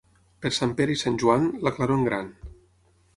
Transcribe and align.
Per 0.45 0.51
Sant 0.57 0.71
Pere 0.79 0.95
i 0.95 1.01
Sant 1.01 1.19
Joan, 1.23 1.45
la 1.67 1.73
claror 1.75 1.99
en 2.01 2.09
gran. 2.09 2.33